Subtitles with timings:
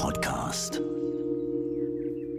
[0.00, 0.80] Podcast.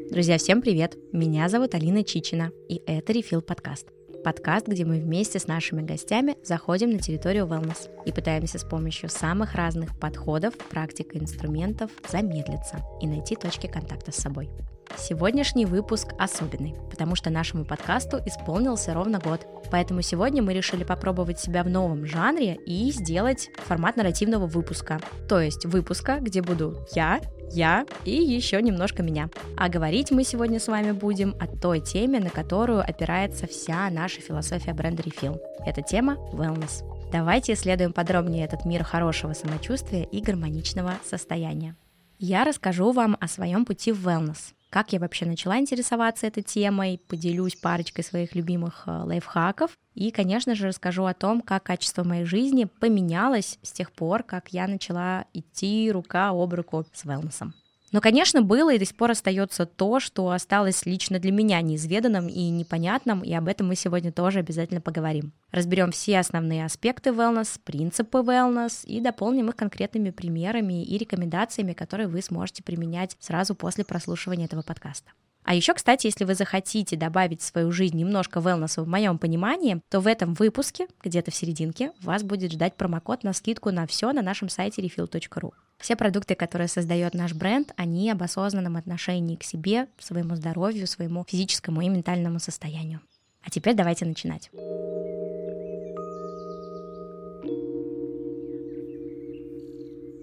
[0.10, 0.98] Друзья, всем привет!
[1.12, 3.90] Меня зовут Алина Чичина, и это Refill подкаст.
[4.24, 9.10] Подкаст, где мы вместе с нашими гостями заходим на территорию wellness и пытаемся с помощью
[9.10, 14.50] самых разных подходов, практик и инструментов замедлиться и найти точки контакта с собой.
[14.98, 19.46] Сегодняшний выпуск особенный, потому что нашему подкасту исполнился ровно год.
[19.72, 25.00] Поэтому сегодня мы решили попробовать себя в новом жанре и сделать формат нарративного выпуска.
[25.28, 27.22] То есть выпуска, где буду я,
[27.52, 29.30] я и еще немножко меня.
[29.58, 34.22] А говорить мы сегодня с вами будем о той теме, на которую опирается вся наша
[34.22, 35.40] философия бренда Refill.
[35.66, 36.84] Это тема wellness.
[37.12, 41.76] Давайте исследуем подробнее этот мир хорошего самочувствия и гармоничного состояния.
[42.20, 47.00] Я расскажу вам о своем пути в wellness, как я вообще начала интересоваться этой темой,
[47.08, 52.24] поделюсь парочкой своих любимых э, лайфхаков и, конечно же, расскажу о том, как качество моей
[52.24, 57.52] жизни поменялось с тех пор, как я начала идти рука об руку с wellness.
[57.92, 62.28] Но, конечно, было и до сих пор остается то, что осталось лично для меня неизведанным
[62.28, 65.34] и непонятным, и об этом мы сегодня тоже обязательно поговорим.
[65.52, 72.08] Разберем все основные аспекты wellness, принципы wellness и дополним их конкретными примерами и рекомендациями, которые
[72.08, 75.12] вы сможете применять сразу после прослушивания этого подкаста.
[75.44, 79.82] А еще, кстати, если вы захотите добавить в свою жизнь немножко wellness в моем понимании,
[79.90, 84.12] то в этом выпуске, где-то в серединке, вас будет ждать промокод на скидку на все
[84.14, 85.52] на нашем сайте refill.ru.
[85.80, 91.26] Все продукты, которые создает наш бренд, они об осознанном отношении к себе, своему здоровью, своему
[91.28, 93.02] физическому и ментальному состоянию.
[93.44, 94.52] А теперь давайте начинать.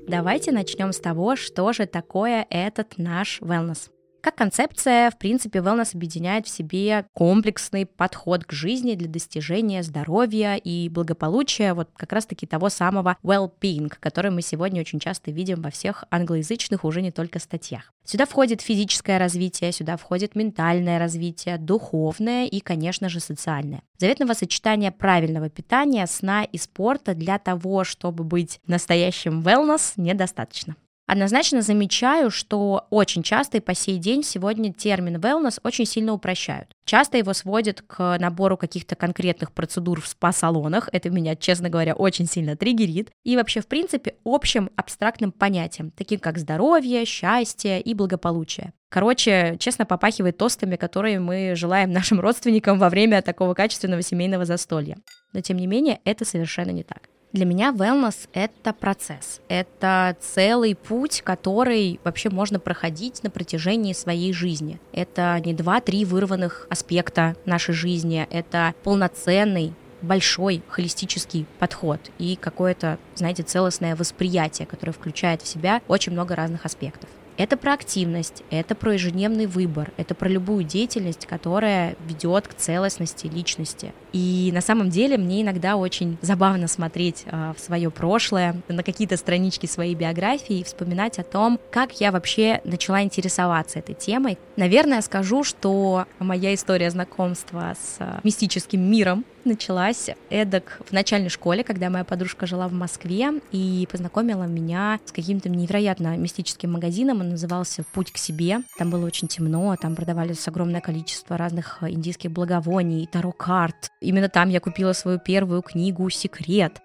[0.07, 3.91] Давайте начнем с того, что же такое этот наш wellness.
[4.29, 10.57] Как концепция, в принципе, wellness объединяет в себе комплексный подход к жизни для достижения здоровья
[10.57, 15.71] и благополучия, вот как раз-таки того самого well-being, который мы сегодня очень часто видим во
[15.71, 17.91] всех англоязычных уже не только статьях.
[18.05, 23.81] Сюда входит физическое развитие, сюда входит ментальное развитие, духовное и, конечно же, социальное.
[23.97, 30.77] Заветного сочетания правильного питания, сна и спорта для того, чтобы быть настоящим wellness, недостаточно.
[31.09, 36.69] Однозначно замечаю, что очень часто и по сей день сегодня термин wellness очень сильно упрощают.
[36.85, 40.91] Часто его сводят к набору каких-то конкретных процедур в спа-салонах.
[40.93, 43.11] Это меня, честно говоря, очень сильно триггерит.
[43.25, 48.75] И вообще, в принципе, общим абстрактным понятием, таким как здоровье, счастье и благополучие.
[48.91, 54.99] Короче, честно попахивает тостами, которые мы желаем нашим родственникам во время такого качественного семейного застолья.
[55.33, 57.09] Но тем не менее, это совершенно не так.
[57.33, 64.33] Для меня wellness— это процесс, это целый путь, который вообще можно проходить на протяжении своей
[64.33, 64.81] жизни.
[64.93, 73.43] Это не два-три вырванных аспекта нашей жизни, это полноценный большой холистический подход и какое-то, знаете,
[73.43, 77.11] целостное восприятие, которое включает в себя очень много разных аспектов.
[77.39, 83.29] Это про активность, это про ежедневный выбор, это про любую деятельность, которая ведет к целостности
[83.29, 83.95] личности.
[84.13, 89.17] И на самом деле мне иногда очень забавно смотреть э, в свое прошлое, на какие-то
[89.17, 94.37] странички своей биографии и вспоминать о том, как я вообще начала интересоваться этой темой.
[94.57, 101.65] Наверное, скажу, что моя история знакомства с э, мистическим миром началась эдак в начальной школе,
[101.65, 107.21] когда моя подружка жила в Москве и познакомила меня с каким-то невероятно мистическим магазином.
[107.21, 108.61] Он назывался «Путь к себе».
[108.79, 113.91] Там было очень темно, там продавались огромное количество разных индийских благовоний, таро-карт.
[114.01, 116.81] Именно там я купила свою первую книгу «Секрет».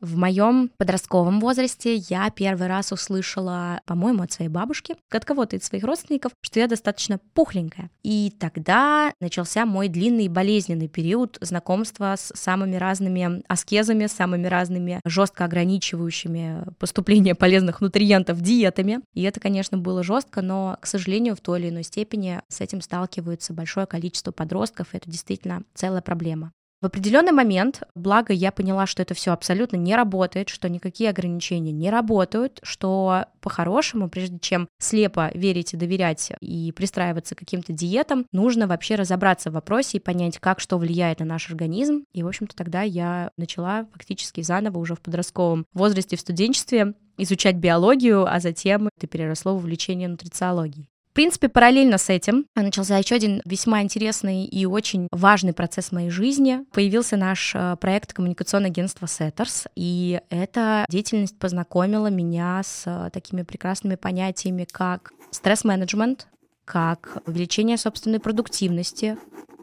[0.00, 5.64] В моем подростковом возрасте я первый раз услышала, по-моему, от своей бабушки, от кого-то из
[5.64, 7.90] своих родственников, что я достаточно пухленькая.
[8.02, 15.44] И тогда начался мой длинный болезненный период знакомства с самыми разными аскезами, самыми разными жестко
[15.44, 19.00] ограничивающими поступление полезных нутриентов диетами.
[19.14, 22.80] И это, конечно, было жестко, но, к сожалению, в той или иной степени с этим
[22.80, 24.88] сталкиваются большое количество подростков.
[24.92, 26.52] Это действительно целая проблема.
[26.86, 31.72] В определенный момент, благо я поняла, что это все абсолютно не работает, что никакие ограничения
[31.72, 38.26] не работают, что по-хорошему, прежде чем слепо верить и доверять и пристраиваться к каким-то диетам,
[38.30, 42.04] нужно вообще разобраться в вопросе и понять, как что влияет на наш организм.
[42.12, 47.56] И, в общем-то, тогда я начала фактически заново уже в подростковом возрасте, в студенчестве изучать
[47.56, 53.40] биологию, а затем это переросло в увлечение нутрициологией принципе, параллельно с этим начался еще один
[53.46, 56.60] весьма интересный и очень важный процесс в моей жизни.
[56.72, 63.42] Появился наш э, проект коммуникационное агентства Setters, и эта деятельность познакомила меня с э, такими
[63.42, 66.28] прекрасными понятиями, как стресс-менеджмент,
[66.66, 69.16] как увеличение собственной продуктивности,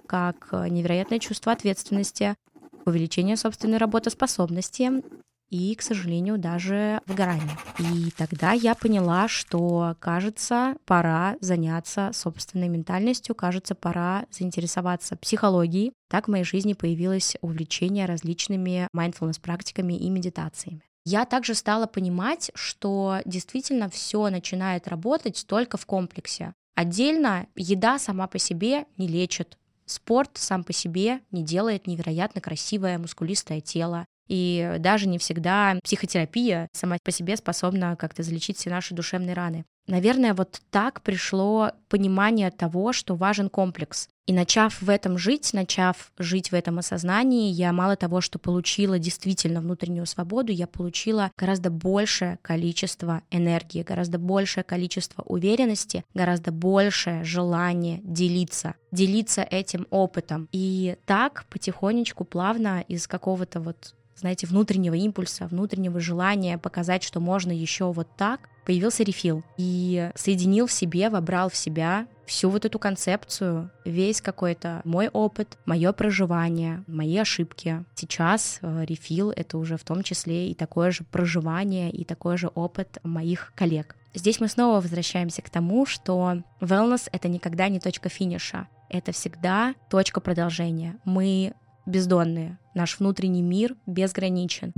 [0.08, 2.34] как э, невероятное чувство ответственности,
[2.86, 5.04] увеличение собственной работоспособности
[5.54, 7.58] и, к сожалению, даже выгорание.
[7.78, 15.94] И тогда я поняла, что, кажется, пора заняться собственной ментальностью, кажется, пора заинтересоваться психологией.
[16.10, 20.82] Так в моей жизни появилось увлечение различными mindfulness практиками и медитациями.
[21.06, 26.56] Я также стала понимать, что действительно все начинает работать только в комплексе.
[26.74, 32.98] Отдельно еда сама по себе не лечит, спорт сам по себе не делает невероятно красивое
[32.98, 34.06] мускулистое тело.
[34.28, 39.66] И даже не всегда психотерапия сама по себе способна как-то залечить все наши душевные раны.
[39.88, 44.08] Наверное, вот так пришло понимание того, что важен комплекс.
[44.26, 48.98] И начав в этом жить, начав жить в этом осознании, я мало того, что получила
[48.98, 57.26] действительно внутреннюю свободу, я получила гораздо большее количество энергии, гораздо большее количество уверенности, гораздо большее
[57.26, 60.48] желание делиться, делиться этим опытом.
[60.54, 67.52] И так потихонечку, плавно из какого-то вот знаете, внутреннего импульса, внутреннего желания показать, что можно
[67.52, 72.80] еще вот так, появился рефил и соединил в себе, вобрал в себя всю вот эту
[72.80, 77.84] концепцию, весь какой-то мой опыт, мое проживание, мои ошибки.
[77.96, 82.48] Сейчас э, рефил— это уже в том числе и такое же проживание, и такой же
[82.48, 83.96] опыт моих коллег.
[84.14, 89.74] Здесь мы снова возвращаемся к тому, что wellness— это никогда не точка финиша, это всегда
[89.90, 90.98] точка продолжения.
[91.04, 91.54] Мы
[91.86, 94.74] бездонные, наш внутренний мир безграничен.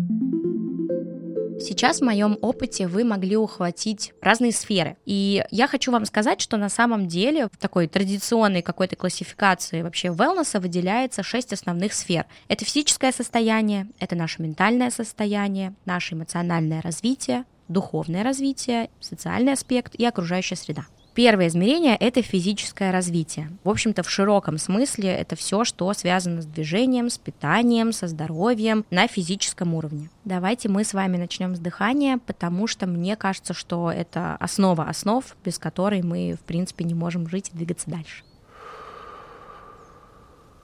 [1.58, 4.98] Сейчас в моем опыте вы могли ухватить разные сферы.
[5.06, 10.10] И я хочу вам сказать, что на самом деле в такой традиционной какой-то классификации вообще
[10.10, 12.26] wellness выделяется шесть основных сфер.
[12.50, 20.06] Это физическое состояние, это наше ментальное состояние, наше эмоциональное развитие, духовное развитие, социальный аспект и
[20.06, 20.86] окружающая среда.
[21.16, 23.50] Первое измерение— это физическое развитие.
[23.64, 28.86] В общем-то, в широком смысле это все, что связано с движением, с питанием, со здоровьем
[28.90, 30.10] на физическом уровне.
[30.26, 35.24] Давайте мы с вами начнем с дыхания, потому что мне кажется, что это основа основ,
[35.46, 38.26] без которой мы, в принципе, не можем жить и двигаться дальше.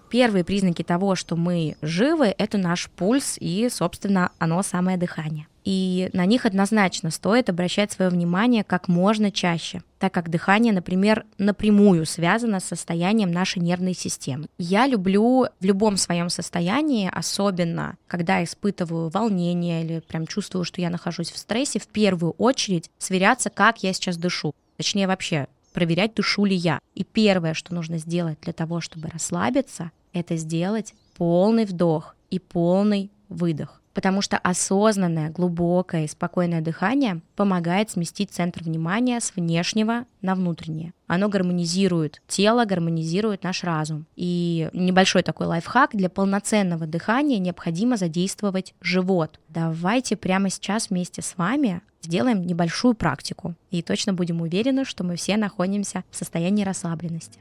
[0.10, 6.10] Первые признаки того, что мы живы, это наш пульс и, собственно, оно самое дыхание и
[6.14, 12.06] на них однозначно стоит обращать свое внимание как можно чаще, так как дыхание, например, напрямую
[12.06, 14.48] связано с состоянием нашей нервной системы.
[14.58, 20.90] Я люблю в любом своем состоянии, особенно когда испытываю волнение или прям чувствую, что я
[20.90, 24.54] нахожусь в стрессе, в первую очередь сверяться, как я сейчас дышу.
[24.78, 26.80] Точнее, вообще проверять, дышу ли я.
[26.96, 33.12] И первое, что нужно сделать для того, чтобы расслабиться, это сделать полный вдох и полный
[33.30, 40.36] выдох потому что осознанное, глубокое и спокойное дыхание помогает сместить центр внимания с внешнего на
[40.36, 40.94] внутреннее.
[41.08, 44.06] Оно гармонизирует тело, гармонизирует наш разум.
[44.16, 49.40] И небольшой такой лайфхак для полноценного дыхания необходимо задействовать живот.
[49.50, 53.56] Давайте прямо сейчас вместе с вами сделаем небольшую практику.
[53.70, 57.40] И точно будем уверены, что мы все находимся в состоянии расслабленности.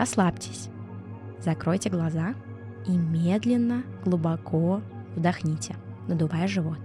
[0.00, 0.70] Расслабьтесь,
[1.40, 2.34] закройте глаза
[2.86, 4.80] и медленно, глубоко
[5.14, 5.76] вдохните,
[6.08, 6.78] надувая живот.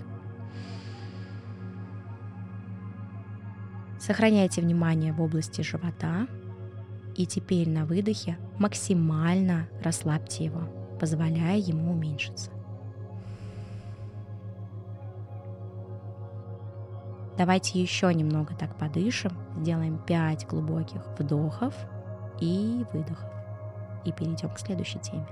[4.01, 6.27] Сохраняйте внимание в области живота
[7.15, 10.63] и теперь на выдохе максимально расслабьте его,
[10.99, 12.51] позволяя ему уменьшиться.
[17.37, 19.31] Давайте еще немного так подышим,
[19.61, 21.73] сделаем 5 глубоких вдохов–
[22.39, 23.29] и выдохов.
[24.03, 25.25] И перейдем к следующей теме.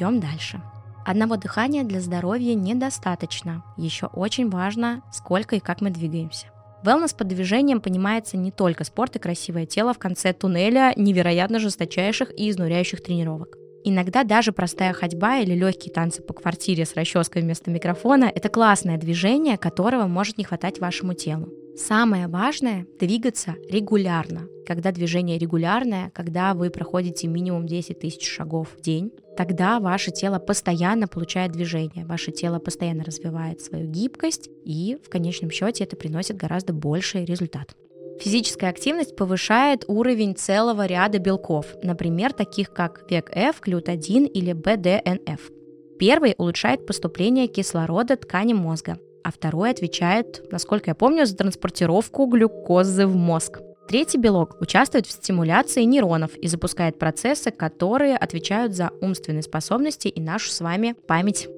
[0.00, 0.62] Идем дальше.
[1.04, 3.62] Одного дыхания для здоровья недостаточно.
[3.76, 6.46] Еще очень важно, сколько и как мы двигаемся.
[6.82, 12.30] Wellness под движением понимается не только спорт и красивое тело в конце туннеля невероятно жесточайших
[12.34, 13.58] и изнуряющих тренировок.
[13.84, 18.96] Иногда даже простая ходьба или легкие танцы по квартире с расческой вместо микрофона– это классное
[18.96, 21.50] движение, которого может не хватать вашему телу.
[21.86, 24.46] Самое важное– двигаться регулярно.
[24.66, 30.38] Когда движение регулярное, когда вы проходите минимум 10 тысяч шагов в день, тогда ваше тело
[30.38, 36.36] постоянно получает движение, ваше тело постоянно развивает свою гибкость, и в конечном счете это приносит
[36.36, 37.74] гораздо больший результат.
[38.20, 45.50] Физическая активность повышает уровень целого ряда белков, например, таких как ВЕГ-Ф, глют-1 или БДНФ.
[45.98, 53.06] Первый улучшает поступление кислорода ткани мозга, а второй отвечает, насколько я помню, за транспортировку глюкозы
[53.06, 53.60] в мозг.
[53.88, 60.20] Третий белок участвует в стимуляции нейронов и запускает процессы, которые отвечают за умственные способности и
[60.20, 61.48] нашу с вами память.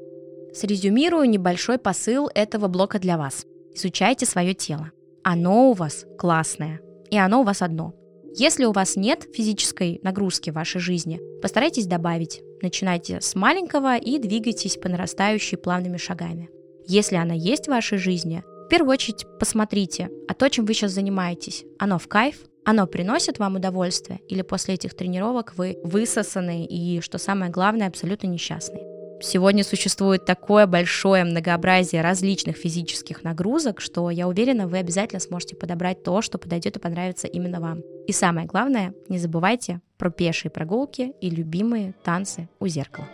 [0.55, 3.47] Срезюмирую небольшой посыл этого блока для вас.
[3.75, 4.93] Изучайте свое тело.
[5.23, 7.95] Оно у вас классное, и оно у вас одно.
[8.35, 12.43] Если у вас нет физической нагрузки в вашей жизни, постарайтесь добавить.
[12.63, 16.49] Начинайте с маленького и двигайтесь по нарастающей плавными шагами.
[16.87, 20.93] Если она есть в вашей жизни, в первую очередь посмотрите, а то, чем вы сейчас
[20.93, 27.01] занимаетесь, оно в кайф, оно приносит вам удовольствие, или после этих тренировок вы высосаны и,
[27.01, 28.81] что самое главное, абсолютно несчастны.
[29.21, 36.03] Сегодня существует такое большое многообразие различных физических нагрузок, что я уверена, вы обязательно сможете подобрать
[36.03, 37.83] то, что подойдет и понравится именно вам.
[38.09, 43.07] И самое главное, не забывайте про пешие прогулки и любимые танцы у зеркала.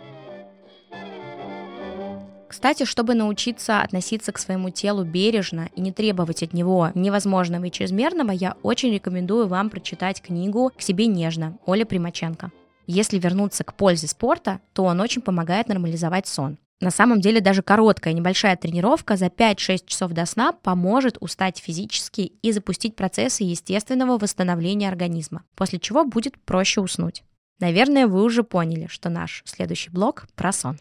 [2.49, 7.71] Кстати, чтобы научиться относиться к своему телу бережно и не требовать от него невозможного и
[7.71, 12.51] чрезмерного, я очень рекомендую вам прочитать книгу «К себе нежно» Оля Примаченко.
[12.87, 16.57] Если вернуться к пользе спорта, то он очень помогает нормализовать сон.
[16.81, 22.21] На самом деле даже короткая небольшая тренировка за 5-6 часов до сна поможет устать физически
[22.41, 27.23] и запустить процессы естественного восстановления организма, после чего будет проще уснуть.
[27.59, 30.79] Наверное, вы уже поняли, что наш следующий блок про сон.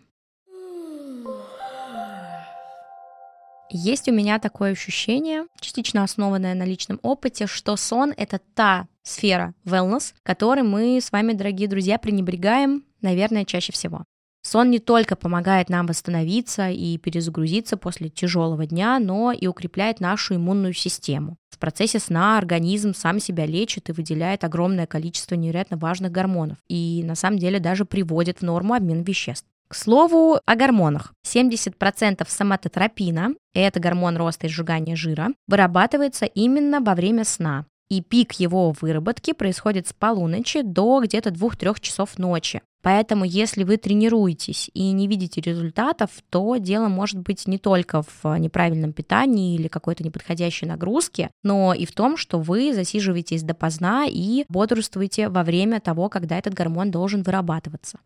[3.70, 9.54] Есть у меня такое ощущение, частично основанное на личном опыте, что сон— это та сфера
[9.66, 14.04] wellness, которой мы с вами, дорогие друзья, пренебрегаем, наверное, чаще всего.
[14.40, 20.36] Сон не только помогает нам восстановиться и перезагрузиться после тяжелого дня, но и укрепляет нашу
[20.36, 21.36] иммунную систему.
[21.50, 27.02] В процессе сна организм сам себя лечит и выделяет огромное количество невероятно важных гормонов, и
[27.04, 29.46] на самом деле даже приводит в норму обмен веществ.
[29.70, 31.12] К слову о гормонах.
[31.26, 37.66] 70% соматотропина, это гормон роста и сжигания жира, вырабатывается именно во время сна.
[37.90, 42.62] И пик его выработки происходит с полуночи до где-то 2-3 часов ночи.
[42.80, 48.38] Поэтому, если вы тренируетесь и не видите результатов, то дело может быть не только в
[48.38, 54.46] неправильном питании или какой-то неподходящей нагрузке, но и в том, что вы засиживаетесь допоздна и
[54.48, 57.98] бодрствуете во время того, когда этот гормон должен вырабатываться.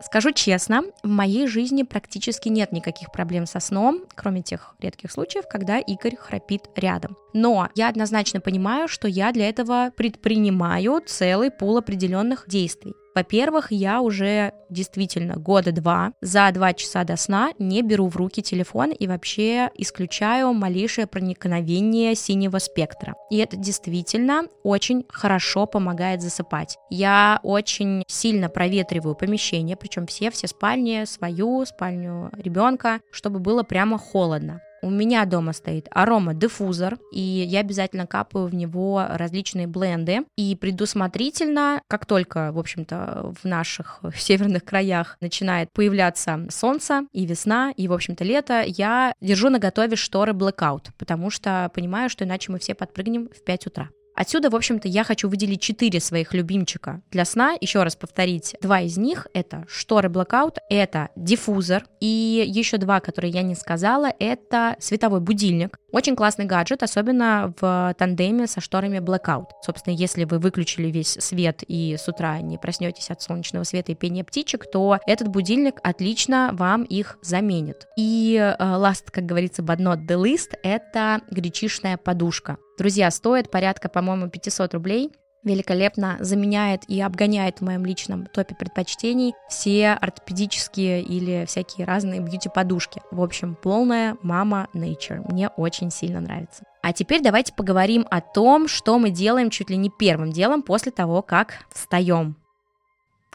[0.00, 5.44] Скажу честно, в моей жизни практически нет никаких проблем со сном, кроме тех редких случаев,
[5.48, 7.16] когда Игорь храпит рядом.
[7.32, 12.94] Но я однозначно понимаю, что я для этого предпринимаю целый пул определенных действий.
[13.16, 18.42] Во-первых, я уже действительно года два за два часа до сна не беру в руки
[18.42, 23.14] телефон и вообще исключаю малейшее проникновение синего спектра.
[23.30, 26.76] И это действительно очень хорошо помогает засыпать.
[26.90, 33.96] Я очень сильно проветриваю помещение, причем все, все спальни, свою, спальню ребенка, чтобы было прямо
[33.96, 34.60] холодно.
[34.86, 40.20] У меня дома стоит арома-диффузор, и я обязательно капаю в него различные бленды.
[40.36, 47.72] И предусмотрительно, как только, в общем-то, в наших северных краях начинает появляться солнце и весна,
[47.76, 52.52] и, в общем-то, лето, я держу на готове шторы blackout, потому что понимаю, что иначе
[52.52, 53.88] мы все подпрыгнем в 5 утра.
[54.16, 57.54] Отсюда, в общем-то, я хочу выделить четыре своих любимчика для сна.
[57.60, 63.30] Еще раз повторить, два из них— это шторы Blackout, это диффузор, и еще два, которые
[63.30, 65.78] я не сказала, это световой будильник.
[65.96, 69.46] Очень классный гаджет, особенно в тандеме со шторами Blackout.
[69.62, 73.94] Собственно, если вы выключили весь свет и с утра не проснетесь от солнечного света и
[73.94, 77.86] пения птичек, то этот будильник отлично вам их заменит.
[77.96, 82.58] И э, last, как говорится, but not the least, это гречишная подушка.
[82.76, 85.12] Друзья, стоит порядка, по-моему, 500 рублей.
[85.46, 93.00] Великолепно заменяет и обгоняет в моем личном топе предпочтений все ортопедические или всякие разные бьюти-подушки.
[93.12, 95.24] В общем, полная мама nature.
[95.30, 96.64] Мне очень сильно нравится.
[96.82, 100.90] А теперь давайте поговорим о том, что мы делаем чуть ли не первым делом после
[100.90, 102.36] того, как встаем.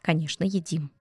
[0.01, 0.91] Конечно, едим.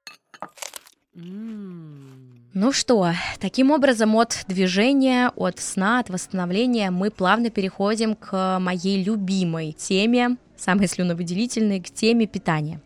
[1.13, 9.03] Ну что, таким образом от движения, от сна, от восстановления мы плавно переходим к моей
[9.03, 12.81] любимой теме, самой слюновыделительной, к теме питания.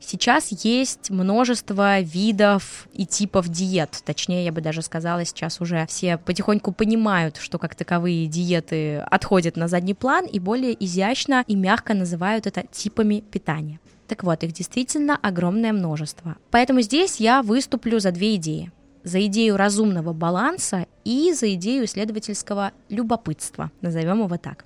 [0.00, 4.02] Сейчас есть множество видов и типов диет.
[4.04, 9.56] Точнее, я бы даже сказала, сейчас уже все потихоньку понимают, что как таковые диеты отходят
[9.56, 13.80] на задний план и более изящно и мягко называют это типами питания.
[14.06, 16.36] Так вот, их действительно огромное множество.
[16.50, 18.70] Поэтому здесь я выступлю за две идеи
[19.04, 24.64] за идею разумного баланса и за идею исследовательского любопытства, назовем его так.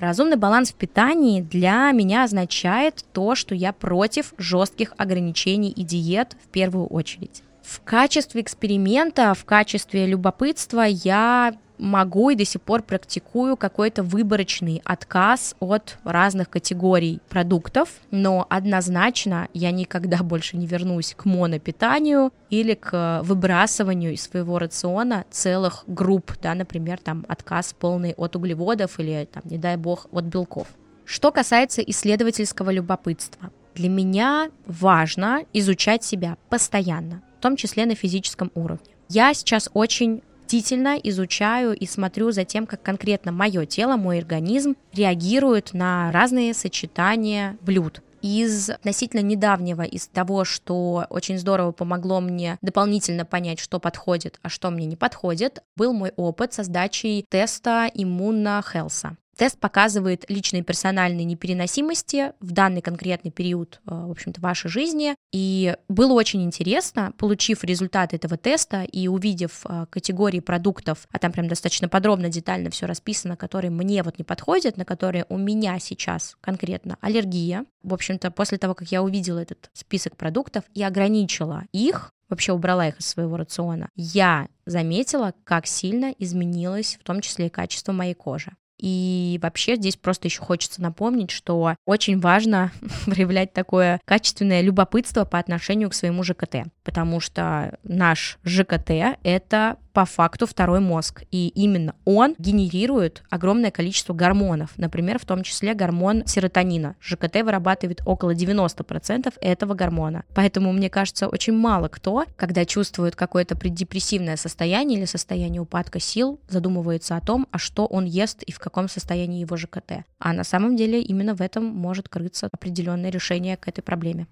[0.00, 6.38] Разумный баланс в питании для меня означает то, что я против жестких ограничений и диет
[6.42, 7.42] в первую очередь.
[7.62, 14.80] В качестве эксперимента, в качестве любопытства я могу и до сих пор практикую какой-то выборочный
[14.84, 22.74] отказ от разных категорий продуктов, но однозначно я никогда больше не вернусь к монопитанию или
[22.74, 29.28] к выбрасыванию из своего рациона целых групп, да, например, там отказ полный от углеводов или,
[29.32, 30.68] там, не дай бог, от белков.
[31.04, 38.50] Что касается исследовательского любопытства, для меня важно изучать себя постоянно, в том числе на физическом
[38.54, 38.94] уровне.
[39.08, 44.74] Я сейчас очень бдительно изучаю и смотрю за тем, как конкретно мое тело, мой организм
[44.92, 52.58] реагирует на разные сочетания блюд из относительно недавнего, из того, что очень здорово помогло мне
[52.62, 57.88] дополнительно понять, что подходит, а что мне не подходит, был мой опыт со сдачей теста
[57.94, 59.16] иммуна Хелса.
[59.40, 65.14] Тест показывает личные персональные непереносимости в данный конкретный период, э, в общем-то, вашей жизни.
[65.32, 71.32] И было очень интересно, получив результаты этого теста и увидев э, категории продуктов, а там
[71.32, 75.78] прям достаточно подробно, детально все расписано, которые мне вот не подходят, на которые у меня
[75.78, 77.64] сейчас конкретно аллергия.
[77.82, 82.88] В общем-то, после того, как я увидела этот список продуктов и ограничила их, вообще убрала
[82.88, 88.12] их из своего рациона, я заметила, как сильно изменилось в том числе и качество моей
[88.12, 88.52] кожи.
[88.80, 92.72] И вообще здесь просто еще хочется напомнить, что очень важно
[93.06, 98.90] проявлять такое качественное любопытство по отношению к своему ЖКТ, потому что наш ЖКТ—
[99.22, 105.42] это по факту второй мозг, и именно он генерирует огромное количество гормонов, например, в том
[105.42, 106.96] числе гормон серотонина.
[107.00, 110.24] ЖКТ вырабатывает около 90% этого гормона.
[110.34, 116.40] Поэтому, мне кажется, очень мало кто, когда чувствует какое-то преддепрессивное состояние или состояние упадка сил,
[116.48, 120.04] задумывается о том, а что он ест и в каком состоянии его ЖКТ.
[120.18, 124.26] А на самом деле именно в этом может крыться определенное решение к этой проблеме.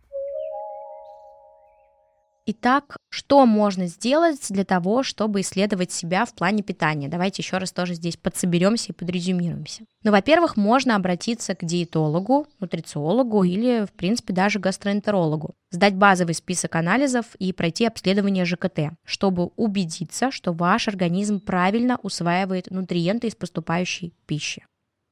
[2.50, 7.06] Итак, что можно сделать для того, чтобы исследовать себя в плане питания?
[7.06, 9.82] Давайте еще раз тоже здесь подсоберемся и подрезюмируемся.
[10.02, 16.76] Ну, во-первых, можно обратиться к диетологу, нутрициологу или, в принципе, даже гастроэнтерологу, сдать базовый список
[16.76, 24.14] анализов и пройти обследование ЖКТ, чтобы убедиться, что ваш организм правильно усваивает нутриенты из поступающей
[24.24, 24.64] пищи.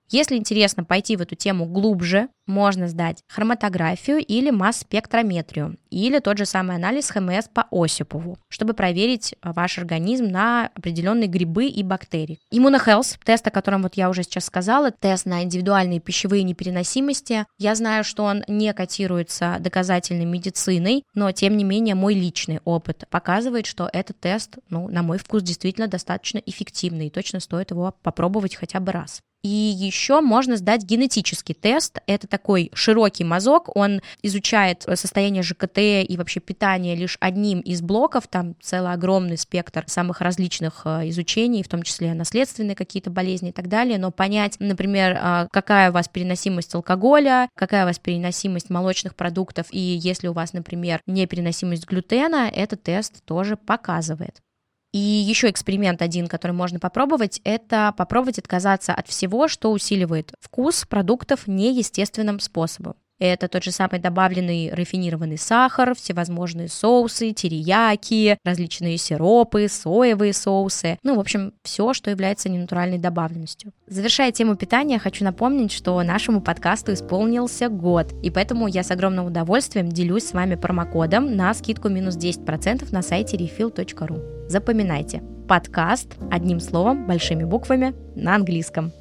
[0.09, 6.47] Если интересно пойти в эту тему глубже, можно сдать хроматографию или масс-спектрометрию, или тот же
[6.47, 12.39] самый анализ ХМС по Осипову, чтобы проверить ваш организм на определенные грибы и бактерии.
[12.55, 17.45] Immunohealth, тест, о котором вот я уже сейчас сказала, тест на индивидуальные пищевые непереносимости.
[17.59, 23.05] Я знаю, что он не котируется доказательной медициной, но тем не менее мой личный опыт
[23.11, 27.93] показывает, что этот тест, ну, на мой вкус, действительно достаточно эффективный, и точно стоит его
[28.03, 29.21] попробовать хотя бы раз.
[29.47, 32.01] И еще можно сдать генетический тест.
[32.09, 38.27] Это такой широкий мазок, он изучает состояние ЖКТ и вообще питание лишь одним из блоков,
[38.27, 43.53] там целый огромный спектр самых различных э, изучений, в том числе наследственные какие-то болезни и
[43.53, 48.69] так далее, но понять, например, э, какая у вас переносимость алкоголя, какая у вас переносимость
[48.69, 54.43] молочных продуктов, и если у вас, например, непереносимость глютена, этот тест тоже показывает.
[54.97, 60.87] И еще эксперимент один, который можно попробовать, это попробовать отказаться от всего, что усиливает вкус
[60.87, 62.95] продуктов неестественным способом.
[63.19, 70.99] Это тот же самый добавленный рафинированный сахар, всевозможные соусы, терияки, различные сиропы, соевые соусы.
[71.03, 73.73] Ну, в общем, все, что является ненатуральной добавленностью.
[73.87, 79.27] Завершая тему питания, хочу напомнить, что нашему подкасту исполнился год, и поэтому я с огромным
[79.27, 84.49] удовольствием делюсь с вами промокодом на скидку минус 10% на сайте refill.ru.
[84.49, 88.93] Запоминайте, подкаст одним словом, большими буквами на английском.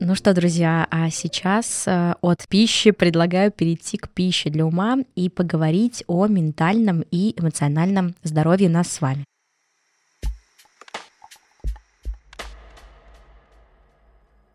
[0.00, 5.28] Ну что, друзья, а сейчас э, от пищи предлагаю перейти к пище для ума и
[5.28, 9.24] поговорить о ментальном и эмоциональном здоровье нас с вами.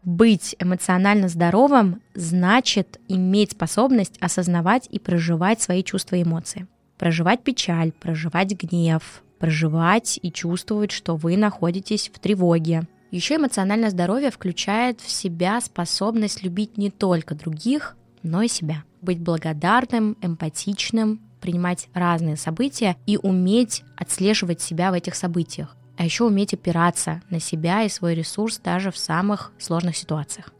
[0.04, 6.68] Быть эмоционально здоровым значит иметь способность осознавать и проживать свои чувства и эмоции.
[6.98, 14.32] Проживать печаль, проживать гнев, проживать и чувствовать, что вы находитесь в тревоге, еще эмоциональное здоровье
[14.32, 18.84] включает в себя способность любить не только других, но и себя.
[19.02, 25.78] Быть благодарным, эмпатичным, принимать разные события и уметь отслеживать себя в этих событиях.
[25.96, 30.52] А еще уметь опираться на себя и свой ресурс даже в самых сложных ситуациях.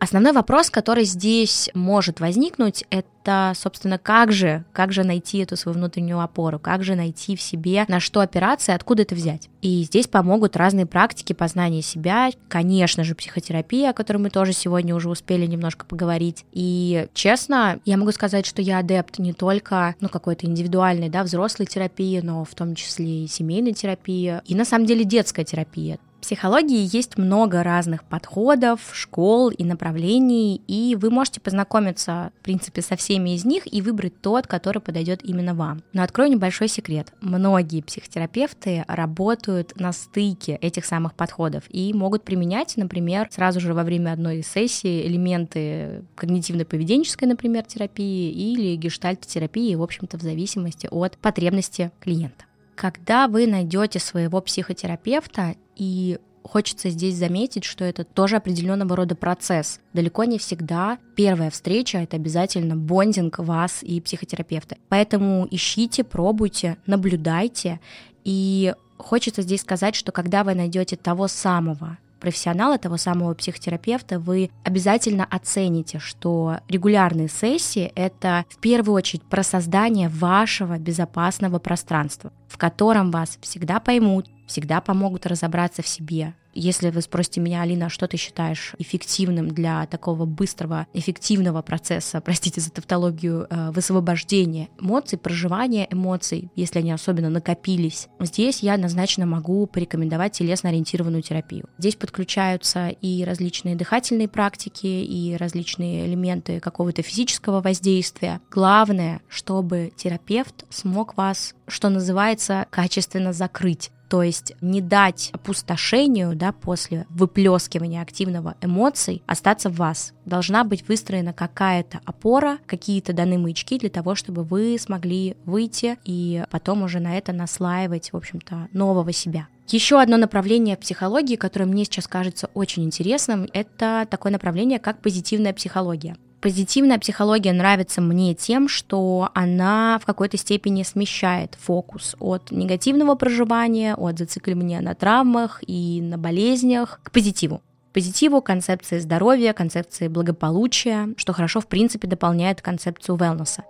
[0.00, 5.76] Основной вопрос, который здесь может возникнуть, это, собственно, как же, как же найти эту свою
[5.76, 9.50] внутреннюю опору, как же найти в себе, на что опираться и откуда это взять.
[9.60, 14.94] И здесь помогут разные практики познания себя, конечно же, психотерапия, о которой мы тоже сегодня
[14.94, 16.46] уже успели немножко поговорить.
[16.52, 21.66] И, честно, я могу сказать, что я адепт не только, ну, какой-то индивидуальной, да, взрослой
[21.66, 25.98] терапии, но в том числе и семейной терапии, и, на самом деле, детская терапия.
[26.20, 32.96] Психологии есть много разных подходов, школ и направлений, и вы можете познакомиться, в принципе, со
[32.96, 35.82] всеми из них и выбрать тот, который подойдет именно вам.
[35.92, 37.12] Но открою небольшой секрет.
[37.20, 43.82] Многие психотерапевты работают на стыке этих самых подходов и могут применять, например, сразу же во
[43.82, 51.90] время одной сессии элементы когнитивно-поведенческой, например, терапии или гештальт-терапии, в общем-то, в зависимости от потребности
[52.00, 52.44] клиента.
[52.74, 59.78] Когда вы найдете своего психотерапевта и Хочется здесь заметить, что это тоже определенного рода процесс.
[59.92, 64.76] Далеко не всегда первая встреча— это обязательно бондинг вас и психотерапевта.
[64.88, 67.78] Поэтому ищите, пробуйте, наблюдайте.
[68.24, 74.50] И хочется здесь сказать, что когда вы найдете того самого профессионала, того самого психотерапевта, вы
[74.64, 82.58] обязательно оцените, что регулярные сессии— это в первую очередь про создание вашего безопасного пространства, в
[82.58, 88.08] котором вас всегда поймут, всегда помогут разобраться в себе, если вы спросите меня, Алина, что
[88.08, 95.86] ты считаешь эффективным для такого быстрого, эффективного процесса, простите за тавтологию, э, высвобождения эмоций, проживания
[95.90, 101.68] эмоций, если они особенно накопились, здесь я однозначно могу порекомендовать телесно-ориентированную терапию.
[101.78, 108.40] Здесь подключаются и различные дыхательные практики, и различные элементы какого-то физического воздействия.
[108.50, 116.50] Главное, чтобы терапевт смог вас, что называется, качественно закрыть то есть не дать опустошению, да,
[116.50, 120.14] после выплескивания активного эмоций остаться в вас.
[120.24, 126.42] Должна быть выстроена какая-то опора, какие-то даны маячки для того, чтобы вы смогли выйти и
[126.50, 129.46] потом уже на это наслаивать, в общем-то, нового себя.
[129.68, 135.52] Еще одно направление психологии, которое мне сейчас кажется очень интересным, это такое направление, как позитивная
[135.52, 136.16] психология.
[136.40, 143.94] Позитивная психология нравится мне тем, что она в какой-то степени смещает фокус от негативного проживания,
[143.94, 147.60] от зацикливания на травмах и на болезнях к позитиву
[147.92, 153.62] позитиву, концепции здоровья, концепции благополучия, что хорошо, в принципе, дополняет концепцию wellness.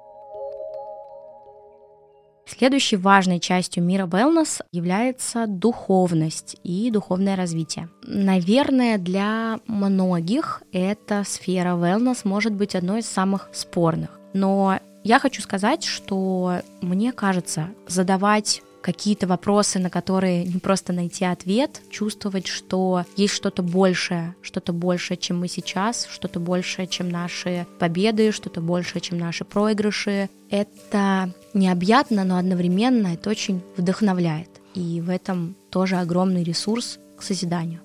[2.51, 7.89] Следующей важной частью мира wellness является духовность и духовное развитие.
[8.03, 14.19] Наверное, для многих эта сфера wellness может быть одной из самых спорных.
[14.33, 21.25] Но я хочу сказать, что мне кажется, задавать какие-то вопросы, на которые не просто найти
[21.25, 27.67] ответ, чувствовать, что есть что-то большее, что-то большее, чем мы сейчас, что-то большее, чем наши
[27.79, 30.29] победы, что-то большее, чем наши проигрыши.
[30.51, 34.49] Это необъятно, но одновременно это очень вдохновляет.
[34.75, 37.81] И в этом тоже огромный ресурс к созиданию.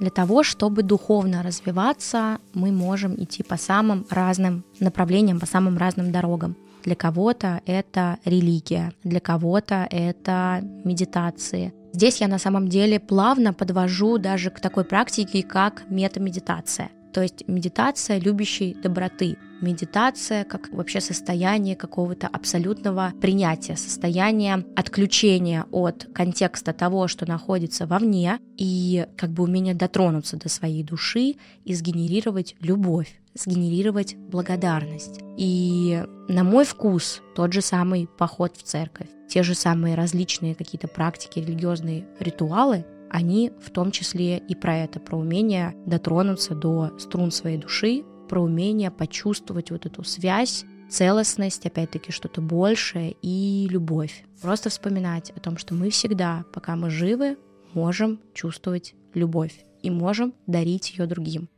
[0.00, 6.10] Для того, чтобы духовно развиваться, мы можем идти по самым разным направлениям, по самым разным
[6.10, 6.56] дорогам.
[6.82, 11.74] Для кого-то это религия, для кого-то это медитации.
[11.92, 16.90] Здесь я на самом деле плавно подвожу даже к такой практике, как метамедитация.
[17.12, 26.06] То есть медитация любящей доброты, медитация как вообще состояние какого-то абсолютного принятия, состояние отключения от
[26.14, 32.54] контекста того, что находится вовне, и как бы умение дотронуться до своей души и сгенерировать
[32.60, 35.20] любовь, сгенерировать благодарность.
[35.36, 40.88] И на мой вкус тот же самый поход в церковь, те же самые различные какие-то
[40.88, 47.30] практики, религиозные ритуалы, они в том числе и про это, про умение дотронуться до струн
[47.30, 54.24] своей души, про умение почувствовать вот эту связь, целостность, опять-таки что-то большее и любовь.
[54.42, 57.36] Просто вспоминать о том, что мы всегда, пока мы живы,
[57.72, 61.48] можем чувствовать любовь и можем дарить ее другим.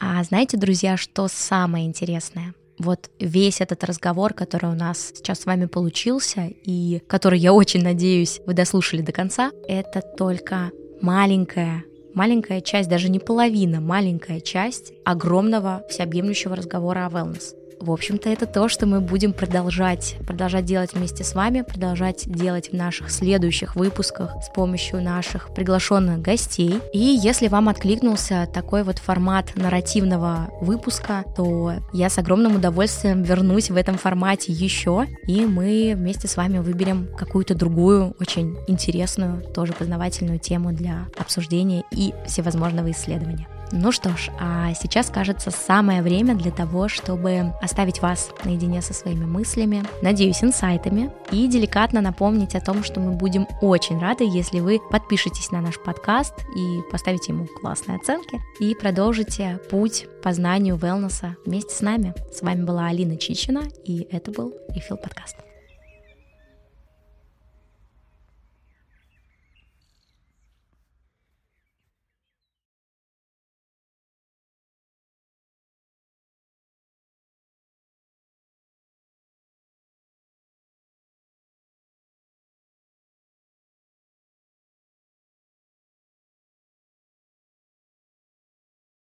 [0.00, 2.54] А знаете, друзья, что самое интересное?
[2.78, 7.82] Вот весь этот разговор, который у нас сейчас с вами получился, и который, я очень
[7.82, 11.84] надеюсь, вы дослушали до конца, это только маленькая
[12.14, 17.57] маленькая часть, даже не половина, маленькая часть огромного всеобъемлющего разговора о wellness.
[17.80, 22.70] В общем-то, это то, что мы будем продолжать, продолжать делать вместе с вами, продолжать делать
[22.70, 26.80] в наших следующих выпусках с помощью наших приглашенных гостей.
[26.92, 33.70] И если вам откликнулся такой вот формат нарративного выпуска, то я с огромным удовольствием вернусь
[33.70, 39.72] в этом формате еще, и мы вместе с вами выберем какую-то другую, очень интересную, тоже
[39.72, 43.46] познавательную тему для обсуждения и всевозможного исследования.
[43.72, 48.94] Ну что ж, а сейчас, кажется, самое время для того, чтобы оставить вас наедине со
[48.94, 54.60] своими мыслями, надеюсь, инсайтами, и деликатно напомнить о том, что мы будем очень рады, если
[54.60, 60.76] вы подпишетесь на наш подкаст и поставите ему классные оценки, и продолжите путь по знанию
[60.76, 62.14] wellness вместе с нами.
[62.32, 65.47] С вами была Алина Чичина, и это был Refill подкаст.